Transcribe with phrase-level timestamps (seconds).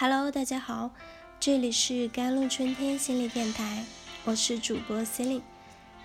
[0.00, 0.92] Hello，大家好，
[1.40, 3.84] 这里是甘露春天心理电台，
[4.22, 5.42] 我是主播 Celine。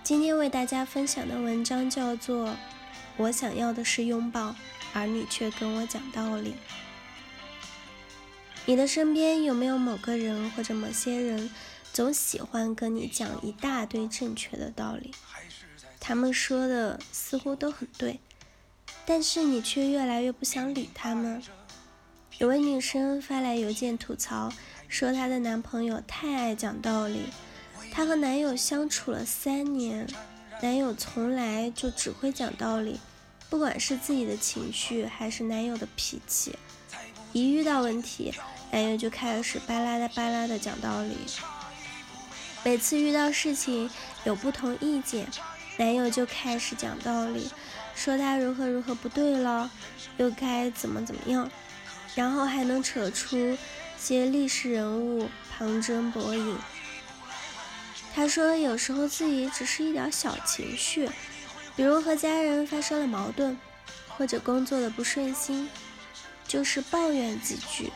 [0.02, 2.48] 今天为大家分享的文章叫做
[3.16, 4.56] 《我想要的是拥抱，
[4.92, 6.50] 而你却跟我讲道理》。
[8.66, 11.48] 你的身边有没有某个人或者某些人，
[11.92, 15.12] 总喜欢跟你讲一大堆正确的道理？
[16.00, 18.18] 他们说的似乎都很对，
[19.06, 21.40] 但是你却越来越不想理他们。
[22.38, 24.52] 有位女生发来邮件吐槽，
[24.88, 27.26] 说她的男朋友太爱讲道理。
[27.92, 30.08] 她和男友相处了三年，
[30.60, 32.98] 男友从来就只会讲道理，
[33.48, 36.58] 不管是自己的情绪还是男友的脾气，
[37.32, 38.34] 一遇到问题，
[38.72, 41.16] 男友就开始巴拉的巴拉的讲道理。
[42.64, 43.88] 每次遇到事情
[44.24, 45.28] 有不同意见，
[45.76, 47.48] 男友就开始讲道理，
[47.94, 49.70] 说他如何如何不对了，
[50.16, 51.48] 又该怎么怎么样。
[52.14, 53.56] 然后还能扯出
[53.98, 56.56] 些历史人物旁征博引。
[58.14, 61.10] 他说，有时候自己只是一点小情绪，
[61.74, 63.56] 比如和家人发生了矛盾，
[64.08, 65.68] 或者工作的不顺心，
[66.46, 67.90] 就是抱怨几句，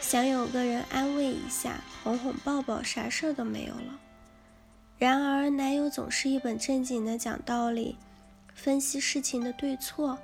[0.00, 4.00] 想有个人安慰一下，哄哄抱抱，啥事儿都没有了。
[4.98, 7.96] 然而，男友总是一本正经的讲道理，
[8.54, 10.18] 分析事情的对错。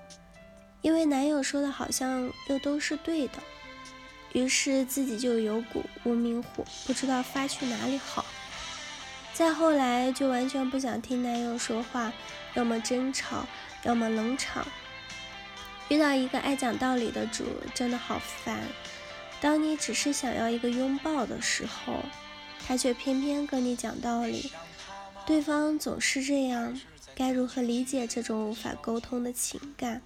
[0.86, 3.42] 因为男友说的好像又都是对的，
[4.34, 8.24] 于是自己就有股无名火，不知道发去哪里好。
[9.34, 12.12] 再后来就完全不想听男友说话，
[12.54, 13.48] 要么争吵，
[13.82, 14.64] 要么冷场。
[15.88, 17.42] 遇到一个爱讲道理的主，
[17.74, 18.62] 真的好烦。
[19.40, 21.94] 当你只是想要一个拥抱的时候，
[22.64, 24.52] 他却偏偏跟你讲道理。
[25.26, 26.80] 对方总是这样，
[27.16, 30.00] 该如何理解这种无法沟通的情感？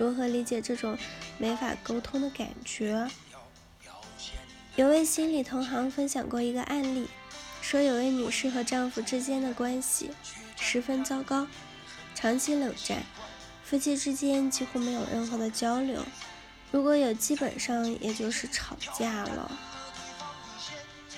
[0.00, 0.96] 如何理解这种
[1.36, 3.06] 没法沟通的感觉？
[4.74, 7.06] 有位心理同行分享过一个案例，
[7.60, 10.12] 说有位女士和丈夫之间的关系
[10.56, 11.46] 十分糟糕，
[12.14, 13.02] 长期冷战，
[13.62, 16.02] 夫妻之间几乎没有任何的交流，
[16.70, 19.52] 如果有，基本上也就是吵架了。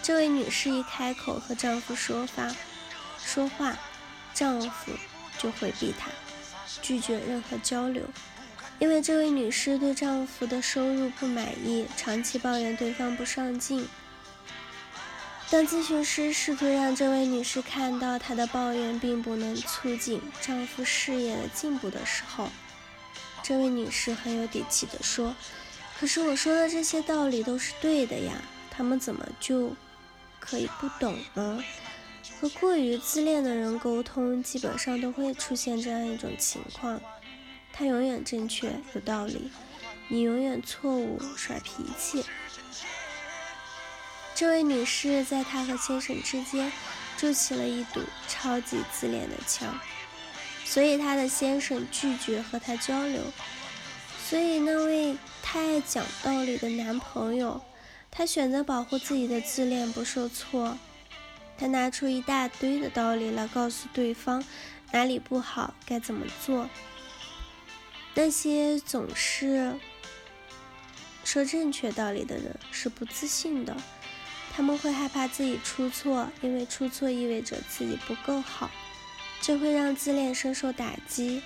[0.03, 2.53] 这位女士一开口和丈夫说话，
[3.25, 3.79] 说话，
[4.35, 4.91] 丈夫
[5.39, 6.11] 就回避她，
[6.83, 8.03] 拒绝任何交流。
[8.83, 13.87] 因为这位女士对丈夫的收入不满意，长期抱怨对方不上进。
[15.49, 22.49] 当咨询师试图让这位女士看到她的抱怨并不能促进丈夫事业的进步的时候，
[23.41, 25.33] 这位女士很有底气地说
[26.01, 28.33] ：“可是我说的这些道理都是对的呀，
[28.69, 29.77] 他们怎么就
[30.41, 31.63] 可以不懂呢？”
[32.41, 37.01] 和过于自恋的人沟通，基本上都会出现这样一种情况。
[37.73, 39.51] 他永远正确有道理，
[40.09, 42.25] 你永远错误耍脾气。
[44.35, 46.73] 这位女士在她和先生之间
[47.17, 49.79] 筑起了一堵超级自恋的墙，
[50.65, 53.21] 所以她的先生拒绝和她交流。
[54.25, 57.61] 所以那位太爱讲道理的男朋友，
[58.11, 60.79] 他选择保护自己的自恋不受挫，
[61.59, 64.43] 他拿出一大堆的道理来告诉对方
[64.91, 66.69] 哪里不好，该怎么做。
[68.15, 69.75] 那些总是
[71.25, 73.77] 说正确道理的人是不自信的，
[74.53, 78.71] 他们会害怕自己出错，因为出错意味着自己不够好，
[79.41, 81.43] 这会让自恋深受打击。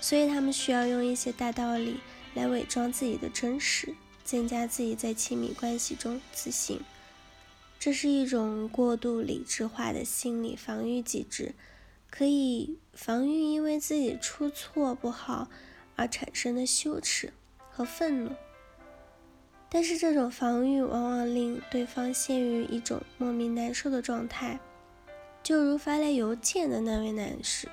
[0.00, 2.00] 所以他们需要用一些大道理
[2.34, 6.80] 来伪装自己的真实，增加自己在亲密关系中自信。
[7.80, 11.54] 这是一种过度理智化的心理防御机制，
[12.10, 15.48] 可以防御因为自己出错不好。
[16.00, 17.32] 而产生的羞耻
[17.72, 18.30] 和愤怒，
[19.68, 24.60] 但是这种防御往往令对方陷于一种莫名难受的状态，
[25.42, 27.68] 就如发来邮件的那位男士，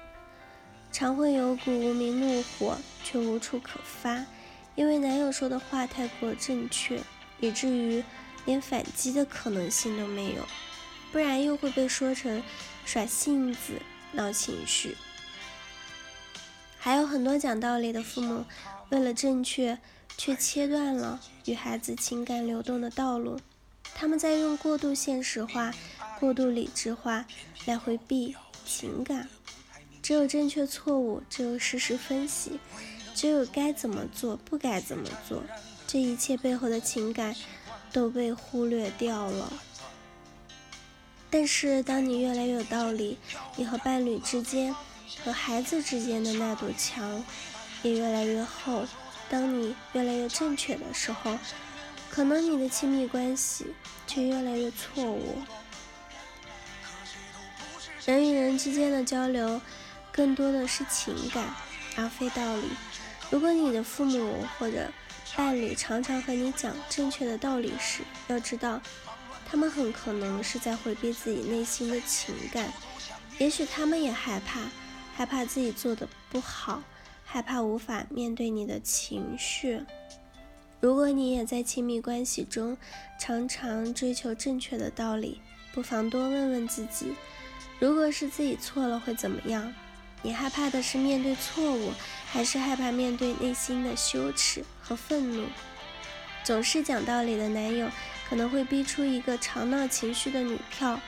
[0.92, 4.26] 常会有股无名怒火，却无处可发，
[4.74, 7.00] 因为男友说的话太过正确，
[7.40, 8.04] 以至于
[8.46, 10.42] 连反击的可能性都没有，
[11.12, 12.42] 不然又会被说成
[12.86, 13.74] 耍性子、
[14.14, 14.98] 闹情绪。
[16.86, 18.46] 还有很多讲道理的父母，
[18.90, 19.80] 为了正确，
[20.20, 23.40] 却切断了与孩子情感流动的道路。
[23.96, 25.74] 他们在用过度现实化、
[26.20, 27.26] 过度理智化
[27.66, 28.36] 来回避
[28.68, 29.28] 情感。
[30.04, 32.60] 只有正确错误，只有事实分析，
[33.16, 35.42] 只有该怎么做，不该怎么做，
[35.88, 37.36] 这一切背后的情感
[37.92, 39.52] 都被忽略掉了。
[41.32, 43.18] 但是，当你越来越有道理，
[43.56, 44.76] 你和伴侣之间。
[45.24, 47.24] 和孩子之间的那堵墙
[47.84, 48.86] 也越来越厚。
[49.30, 51.38] 当你越来越正确的时候，
[52.10, 53.68] 可能你的亲密关系
[54.06, 55.40] 却越来越错误。
[58.06, 59.60] 人与人之间的交流，
[60.12, 61.56] 更多的是情感，
[61.98, 62.70] 而非道理。
[63.32, 64.92] 如果你的父母或者
[65.36, 68.80] 伴侣常常和你讲正确的道理时，要知道，
[69.50, 72.72] 他们很可能是在回避自己内心的情感。
[73.40, 74.62] 也许他们也害怕，
[75.16, 76.84] 害怕自己做的不好，
[77.24, 79.82] 害怕无法面对你的情绪。
[80.82, 82.78] 如果你也在亲密关系中
[83.18, 85.40] 常常追求正确的道理，
[85.74, 87.14] 不妨多问问自己。
[87.80, 89.74] 如果是自己错了会怎么样？
[90.22, 91.92] 你害怕的是面对错误，
[92.26, 95.46] 还是害怕面对内心的羞耻和愤怒？
[96.44, 97.90] 总是讲道理的男友
[98.30, 101.00] 可能会逼出一个常闹情绪的女票；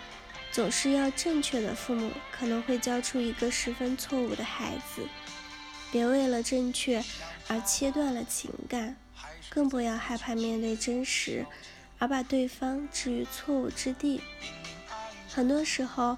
[0.57, 5.07] 总是要正确的父母可能会教出一个十分错误的孩子。
[5.91, 7.03] 别为了正确
[7.47, 8.95] 而切断了情感，
[9.49, 11.45] 更不要害怕面对真实
[11.99, 14.19] 而把对方置于错误之地。
[15.29, 16.17] 很多时候。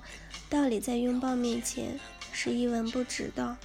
[0.49, 1.99] 道理在拥抱面前
[2.33, 3.55] 是一文不值的。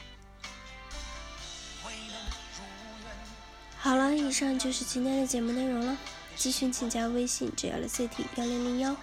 [3.79, 5.97] 好了，以上就是今天的节目内容了。
[6.37, 8.95] 咨询请加微信 j l c t 幺零零幺，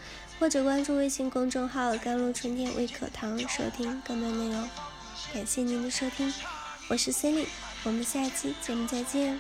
[0.42, 4.68] 或者关注微信公众号“甘露春天微课堂”收听更多内容。
[5.32, 6.34] 感谢您的收听，
[6.88, 7.46] 我是 Cindy，
[7.84, 9.40] 我们下期节目再见。